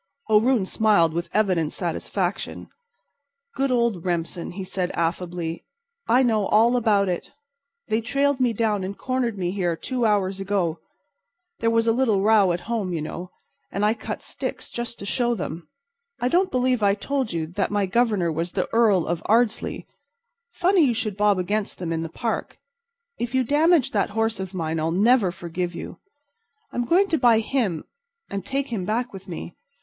O'Roon 0.31 0.65
smiled 0.65 1.13
with 1.13 1.29
evident 1.31 1.71
satisfaction. 1.71 2.69
"Good 3.53 3.69
old 3.69 4.03
Remsen," 4.03 4.53
he 4.53 4.63
said, 4.63 4.89
affably, 4.95 5.63
"I 6.07 6.23
know 6.23 6.47
all 6.47 6.75
about 6.75 7.07
it. 7.07 7.31
They 7.87 8.01
trailed 8.01 8.39
me 8.39 8.51
down 8.51 8.83
and 8.83 8.97
cornered 8.97 9.37
me 9.37 9.51
here 9.51 9.75
two 9.75 10.03
hours 10.07 10.39
ago. 10.39 10.79
There 11.59 11.69
was 11.69 11.85
a 11.85 11.91
little 11.91 12.21
row 12.23 12.51
at 12.51 12.61
home, 12.61 12.91
you 12.93 13.01
know, 13.03 13.29
and 13.71 13.85
I 13.85 13.93
cut 13.93 14.23
sticks 14.23 14.71
just 14.71 14.97
to 14.97 15.05
show 15.05 15.35
them. 15.35 15.69
I 16.19 16.29
don't 16.29 16.49
believe 16.49 16.81
I 16.81 16.95
told 16.95 17.31
you 17.31 17.45
that 17.45 17.69
my 17.69 17.85
Governor 17.85 18.31
was 18.31 18.53
the 18.53 18.67
Earl 18.73 19.05
of 19.05 19.21
Ardsley. 19.27 19.85
Funny 20.49 20.81
you 20.83 20.95
should 20.95 21.15
bob 21.15 21.37
against 21.37 21.77
them 21.77 21.93
in 21.93 22.01
the 22.01 22.09
Park. 22.09 22.57
If 23.19 23.35
you 23.35 23.43
damaged 23.43 23.93
that 23.93 24.09
horse 24.09 24.39
of 24.39 24.55
mine 24.55 24.79
I'll 24.79 24.89
never 24.89 25.31
forgive 25.31 25.75
you. 25.75 25.99
I'm 26.71 26.85
going 26.85 27.07
to 27.09 27.19
buy 27.19 27.37
him 27.37 27.83
and 28.31 28.43
take 28.43 28.69
him 28.69 28.83
back 28.83 29.13
with 29.13 29.27
me. 29.27 29.53